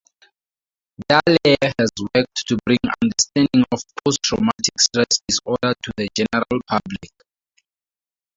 Dallaire 1.07 1.73
has 1.77 1.91
worked 2.15 2.47
to 2.47 2.57
bring 2.65 2.79
understanding 3.03 3.63
of 3.71 3.79
post-traumatic 4.03 4.79
stress 4.79 5.05
disorder 5.27 5.75
to 5.83 5.91
the 5.95 6.09
general 6.15 6.59
public. 6.67 7.11